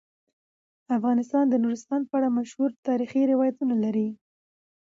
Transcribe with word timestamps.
افغانستان 0.97 1.45
د 1.49 1.55
نورستان 1.63 2.01
په 2.09 2.13
اړه 2.17 2.29
مشهور 2.37 2.69
تاریخی 2.87 3.21
روایتونه 3.31 3.75
لري. 3.83 4.07